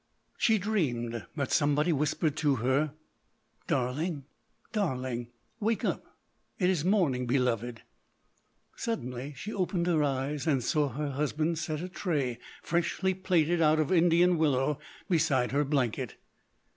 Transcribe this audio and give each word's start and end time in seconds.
She 0.35 0.57
dreamed 0.57 1.27
that 1.35 1.51
somebody 1.51 1.93
whispered 1.93 2.35
to 2.37 2.55
her, 2.55 2.95
"Darling, 3.67 4.25
darling, 4.71 5.27
wake 5.59 5.85
up. 5.85 6.17
It 6.57 6.71
is 6.71 6.83
morning, 6.83 7.27
beloved." 7.27 7.83
Suddenly 8.75 9.35
she 9.37 9.53
opened 9.53 9.85
her 9.85 10.01
eyes; 10.03 10.47
and 10.47 10.63
saw 10.63 10.89
her 10.89 11.11
husband 11.11 11.59
set 11.59 11.81
a 11.81 11.87
tray, 11.87 12.39
freshly 12.63 13.13
plaited 13.13 13.61
out 13.61 13.77
of 13.79 13.91
Indian 13.91 14.39
willow, 14.39 14.79
beside 15.07 15.51
her 15.51 15.63
blanket. 15.63 16.15